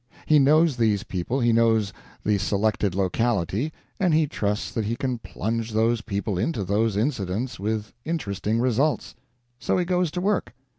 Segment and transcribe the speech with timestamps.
[0.25, 1.93] He knows these people, he knows
[2.25, 7.59] the selected locality, and he trusts that he can plunge those people into those incidents
[7.59, 9.13] with interesting results.
[9.59, 10.55] So he goes to work.